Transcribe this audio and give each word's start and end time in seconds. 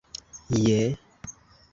je 0.59 0.79